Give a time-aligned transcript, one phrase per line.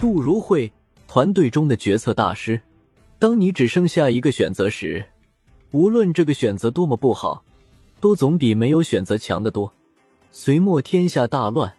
[0.00, 0.72] 杜如晦，
[1.06, 2.58] 团队中的决策大师。
[3.18, 5.04] 当你只剩下一个选择时，
[5.72, 7.44] 无论这个选择多么不好，
[8.00, 9.70] 都总比没有选择强得多。
[10.32, 11.70] 隋末天下大乱，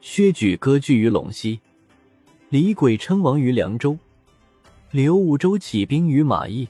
[0.00, 1.60] 薛举割据于陇西，
[2.48, 3.98] 李轨称王于凉州，
[4.90, 6.66] 刘武周起兵于马邑，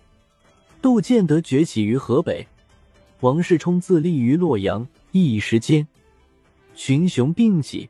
[0.82, 2.44] 窦建德崛起于河北，
[3.20, 4.84] 王世充自立于洛阳。
[5.12, 5.86] 一时间，
[6.74, 7.88] 群雄并起。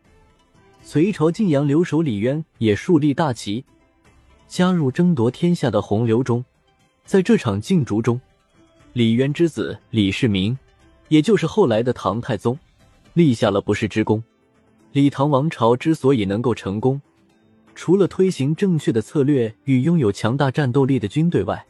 [0.81, 3.65] 隋朝晋阳留守李渊也树立大旗，
[4.47, 6.45] 加入争夺天下的洪流中。
[7.05, 8.21] 在这场竞逐中，
[8.95, 10.57] 李渊之子李世民，
[11.09, 12.59] 也就是后来的唐太宗，
[13.13, 14.23] 立下了不世之功。
[14.93, 17.01] 李唐王朝之所以能够成功，
[17.75, 21.67] 除了推行正确的策略与拥有强大战斗力的军队外，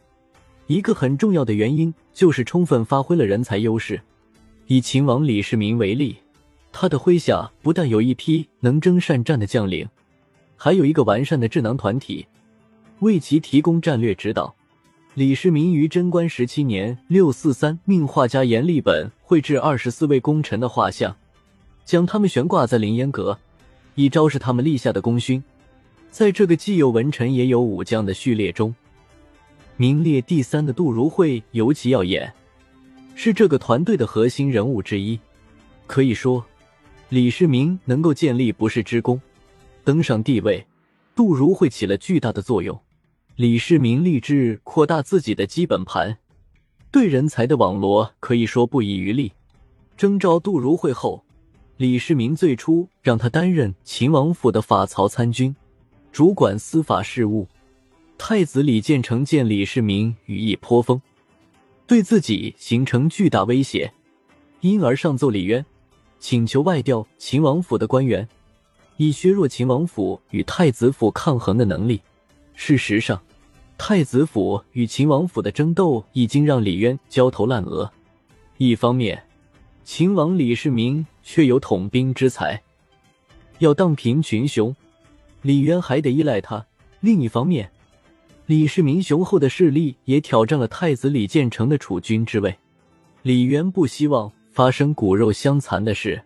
[0.68, 4.00] 一个很重要的原因就是充分发挥了人才优势。
[4.66, 6.16] 以秦王李世民为例。
[6.80, 9.88] 他的麾下不但有一批能征善战的将领，
[10.56, 12.24] 还有一个完善的智囊团体，
[13.00, 14.54] 为其提供战略指导。
[15.14, 21.16] 李世民于贞观十七年（六四三）命画家阎立本绘制二十四位功臣的画像，
[21.84, 23.36] 将他们悬挂在凌烟阁，
[23.96, 25.42] 以昭示他们立下的功勋。
[26.12, 28.72] 在这个既有文臣也有武将的序列中，
[29.76, 32.32] 名列第三的杜如晦尤其耀眼，
[33.16, 35.18] 是这个团队的核心人物之一。
[35.88, 36.44] 可以说。
[37.10, 39.18] 李世民能够建立不世之功，
[39.82, 40.66] 登上帝位，
[41.14, 42.78] 杜如晦起了巨大的作用。
[43.36, 46.18] 李世民立志扩大自己的基本盘，
[46.90, 49.32] 对人才的网罗可以说不遗余力。
[49.96, 51.24] 征召杜如晦后，
[51.78, 55.56] 李世民最初让他担任秦王府的法曹参军，
[56.12, 57.48] 主管司法事务。
[58.18, 61.00] 太子李建成见李世民羽翼颇丰，
[61.86, 63.94] 对自己形成巨大威胁，
[64.60, 65.64] 因而上奏李渊。
[66.20, 68.28] 请求外调秦王府的官员，
[68.96, 72.00] 以削弱秦王府与太子府抗衡的能力。
[72.54, 73.20] 事实上，
[73.76, 77.90] 太子府与秦王府的争斗已经让李渊焦头烂额。
[78.56, 79.22] 一方面，
[79.84, 82.60] 秦王李世民却有统兵之才，
[83.60, 84.74] 要荡平群雄，
[85.42, 86.66] 李渊还得依赖他；
[87.00, 87.70] 另一方面，
[88.46, 92.58] 李世民雄厚的势力也挑战了太子李建成的储君之位。
[93.22, 94.32] 李渊不希望。
[94.58, 96.20] 发生骨肉相残的事，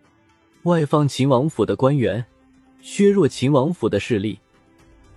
[0.63, 2.25] 外放秦王府的官员，
[2.81, 4.39] 削弱秦王府的势力，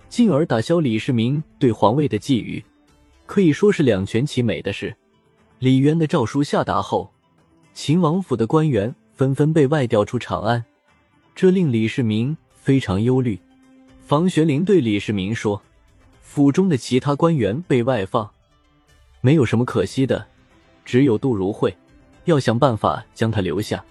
[0.07, 2.63] 进而打消李世民对皇位的觊觎，
[3.25, 4.95] 可以说是两全其美的事。
[5.57, 7.11] 李渊的诏书下达后，
[7.73, 10.63] 秦王府的官员纷纷被外调出长安，
[11.33, 13.39] 这令李世民非常忧虑。
[14.05, 15.59] 房玄龄对李世民说
[16.21, 18.29] ：“府中的其他官员被外放，
[19.21, 20.27] 没有什么可惜的，
[20.85, 21.75] 只有杜如晦。”
[22.27, 23.83] 要想办法将他留下。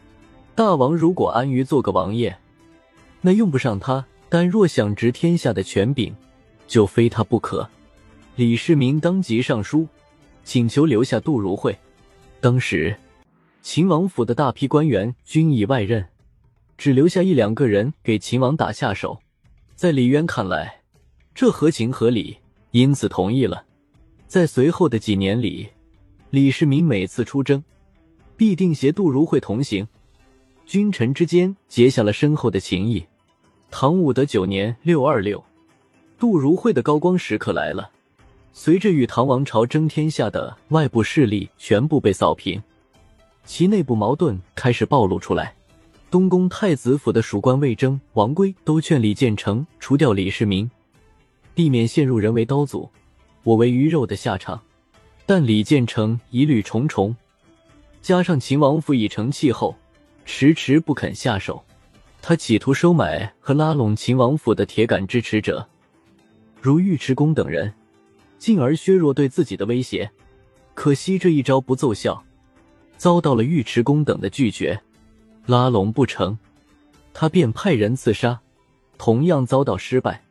[0.55, 2.35] 大王如果安于做个王爷，
[3.21, 6.15] 那用不上他；但若想执天下的权柄，
[6.67, 7.69] 就非他不可。
[8.37, 9.89] 李世民当即上书，
[10.45, 11.77] 请求留下杜如晦。
[12.41, 12.95] 当时，
[13.63, 16.07] 秦王府的大批官员均已外任，
[16.77, 19.19] 只留下一两个人给秦王打下手。
[19.75, 20.83] 在李渊看来，
[21.35, 22.37] 这合情合理，
[22.73, 23.65] 因此同意了。
[24.27, 25.69] 在随后的几年里，
[26.31, 27.65] 李世民每次出征。
[28.37, 29.87] 必定携杜如晦同行，
[30.67, 33.05] 君臣之间结下了深厚的情谊。
[33.71, 35.43] 唐武德九年（六二六），
[36.19, 37.91] 杜如晦的高光时刻来了。
[38.53, 42.63] 随着与唐王朝争天下的外部势力全部被扫平，
[43.45, 45.55] 其内部矛盾开始暴露出来。
[46.11, 50.71] 东宫太子府的属官魏征、王圭都劝李建成除掉李世民，
[51.55, 52.89] 避免陷入人为刀俎、
[53.43, 54.61] 我为鱼肉的下场。
[55.27, 57.15] 但李建成疑虑重重。
[58.07, 59.75] 加上秦王府已成气候，
[60.25, 61.65] 迟迟不肯下手。
[62.23, 65.67] 他企图收买和拉拢秦王府的铁杆支持者，
[66.61, 67.75] 如尉迟恭等人，
[68.39, 70.09] 进而削弱对自己的威胁。
[70.73, 72.23] 可惜这一招不奏效，
[72.97, 74.81] 遭到了尉迟恭等的拒绝。
[75.47, 76.39] 拉拢不成，
[77.13, 78.39] 他便派人刺杀，
[78.97, 80.23] 同样遭到失败。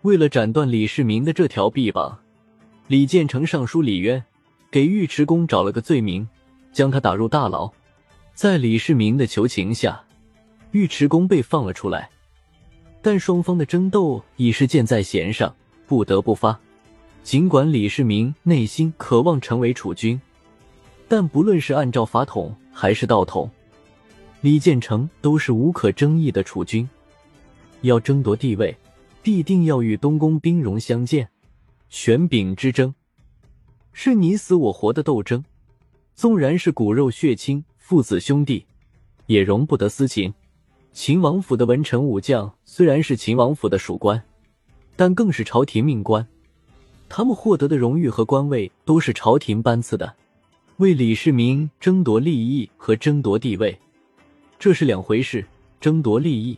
[0.00, 2.18] 为了斩断李世民的这条臂膀，
[2.88, 4.24] 李建成上书李渊，
[4.72, 6.28] 给尉迟恭找了个罪名。
[6.72, 7.70] 将他打入大牢，
[8.34, 10.02] 在李世民的求情下，
[10.72, 12.10] 尉迟恭被放了出来。
[13.02, 15.54] 但双方的争斗已是箭在弦上，
[15.86, 16.58] 不得不发。
[17.22, 20.20] 尽管李世民内心渴望成为储君，
[21.08, 23.50] 但不论是按照法统还是道统，
[24.40, 26.88] 李建成都是无可争议的储君。
[27.82, 28.76] 要争夺地位，
[29.22, 31.28] 必定要与东宫兵戎相见，
[31.88, 32.94] 权柄之争
[33.92, 35.44] 是你死我活的斗争。
[36.14, 38.66] 纵然是骨肉血亲、父子兄弟，
[39.26, 40.32] 也容不得私情。
[40.92, 44.22] 秦王府的文臣武将虽然是秦王府的属官，
[44.94, 46.26] 但更是朝廷命官。
[47.08, 50.14] 他们获得的荣誉和官位都是朝廷颁赐的，
[50.76, 53.78] 为李世民争夺利益和争夺地位，
[54.58, 55.44] 这是两回事。
[55.80, 56.56] 争夺利益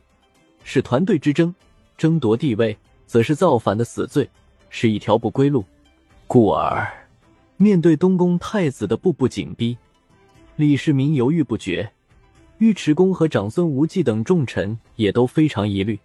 [0.64, 1.54] 是团队之争，
[1.96, 2.76] 争夺地位
[3.06, 4.28] 则是造反的死罪，
[4.68, 5.64] 是一条不归路。
[6.26, 6.86] 故而，
[7.56, 9.76] 面对东宫太子的步步紧逼，
[10.56, 11.90] 李世民犹豫不决。
[12.58, 15.98] 尉迟恭和长孙无忌等重臣也都非常疑虑。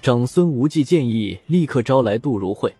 [0.00, 2.72] 长孙无忌建议立刻招来杜如晦，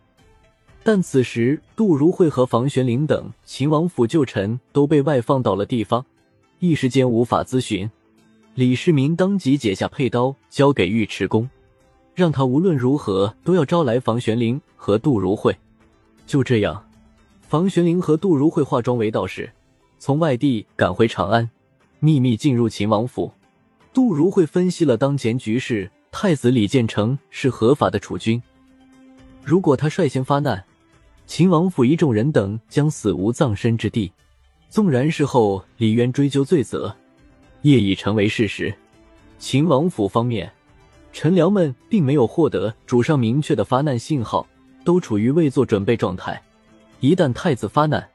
[0.82, 6.04] 但此时杜如晦和房玄龄等秦王府旧臣都被外放到了地方，
[6.58, 7.88] 一时间无法咨询。
[8.54, 11.48] 李世民当即解下佩刀，交给尉迟恭，
[12.14, 15.56] 让他无论如何都要招来房玄龄和杜如晦。
[16.26, 16.84] 就这样，
[17.52, 19.52] 房玄龄和杜如晦化妆为道士，
[19.98, 21.50] 从外地赶回长安。
[21.98, 23.30] 秘密进入秦王府，
[23.92, 25.90] 杜如晦分析了当前局势。
[26.10, 28.42] 太子李建成是合法的储君，
[29.44, 30.64] 如果他率先发难，
[31.26, 34.10] 秦王府一众人等将死无葬身之地。
[34.70, 36.96] 纵然事后李渊追究罪责，
[37.60, 38.74] 业已成为事实。
[39.38, 40.50] 秦王府方面，
[41.12, 44.46] 臣僚们并没有获得主上明确的发难信号，
[44.86, 46.42] 都处于未做准备状态。
[47.02, 48.08] 一旦太子发难，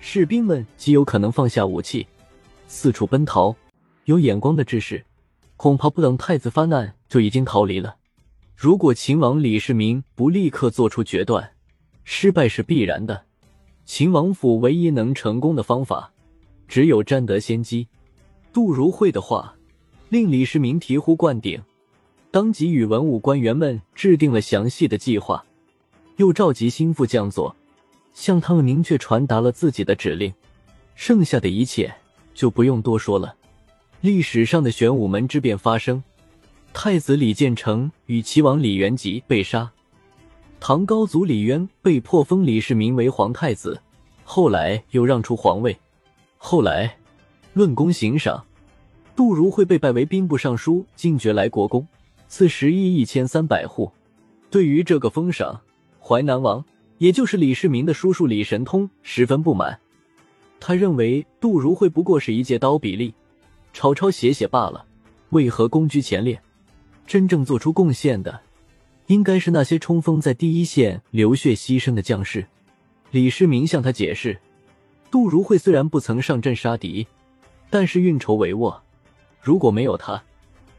[0.00, 2.06] 士兵们极有可能放下武器。
[2.66, 3.56] 四处奔逃，
[4.04, 5.02] 有眼光的志士，
[5.56, 7.96] 恐怕不等太子发难就已经逃离了。
[8.54, 11.52] 如果秦王李世民不立刻做出决断，
[12.04, 13.24] 失败是必然的。
[13.86, 16.12] 秦王府唯一能成功的方法，
[16.68, 17.88] 只有占得先机。
[18.52, 19.54] 杜如晦的话
[20.10, 21.62] 令李世民醍醐灌顶，
[22.30, 25.46] 当即与文武官员们制定了详细的计划，
[26.16, 27.56] 又召集心腹将佐，
[28.12, 30.32] 向他们明确传达了自己的指令。
[30.94, 31.94] 剩下的一切。
[32.38, 33.34] 就不用多说了。
[34.00, 36.00] 历史上的玄武门之变发生，
[36.72, 39.68] 太子李建成与齐王李元吉被杀，
[40.60, 43.82] 唐高祖李渊被迫封李世民为皇太子，
[44.22, 45.76] 后来又让出皇位。
[46.36, 46.96] 后来
[47.54, 48.46] 论功行赏，
[49.16, 51.84] 杜如晦被拜为兵部尚书，进爵来国公，
[52.28, 53.90] 赐十亿一千三百户。
[54.48, 55.60] 对于这个封赏，
[56.00, 56.64] 淮南王
[56.98, 59.78] 也就是李世民的叔叔李神通十分不满。
[60.60, 63.12] 他认为杜如晦不过是一介刀笔吏，
[63.72, 64.84] 抄抄写写罢了，
[65.30, 66.40] 为何功居前列？
[67.06, 68.40] 真正做出贡献的，
[69.06, 72.44] 应该是那些冲锋在第一线、流血牺牲的将士。
[73.12, 74.38] 李世民向他解释，
[75.10, 77.06] 杜如晦虽然不曾上阵杀敌，
[77.70, 78.76] 但是运筹帷幄，
[79.40, 80.22] 如果没有他，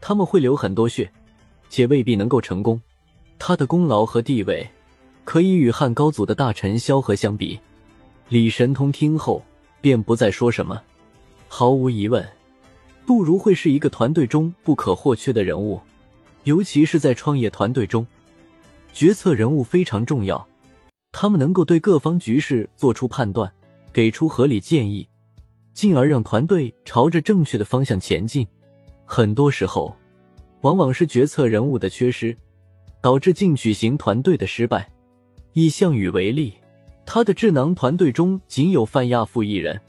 [0.01, 1.12] 他们会流很多血，
[1.69, 2.80] 且未必能够成功。
[3.39, 4.69] 他的功劳和地位，
[5.29, 7.59] 可以与汉高祖的大臣萧何相比。
[8.29, 9.43] 李神通听后。
[9.79, 10.81] 便不再说什么。
[11.47, 12.27] 毫无疑问，
[13.05, 15.79] 杜如晦是一个团队中不可或缺的人物，
[16.45, 18.05] 尤其是在创业团队中，
[18.91, 20.45] 决策人物非常重要。
[21.11, 23.49] 他们能够对各方局势做出判断，
[23.93, 25.07] 给出合理建议，
[25.73, 28.45] 进而让团队朝着正确的方向前进。
[29.05, 29.95] 很多时候，
[30.61, 32.35] 往往是决策人物的缺失，
[32.99, 34.91] 导致进取型团队的失败。
[35.54, 36.54] 以项羽为例。
[37.06, 39.81] 他的智囊团队中仅有范亚父一人，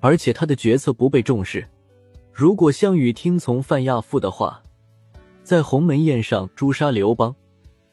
[0.00, 1.66] 而且他的决策不被重视。
[2.30, 4.62] 如果项羽听从范亚父的话，
[5.42, 7.34] 在鸿门宴上诛杀刘邦，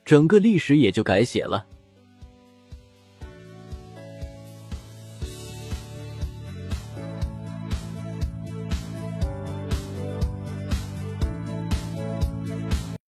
[0.04, 1.66] 整个历史也就改写了。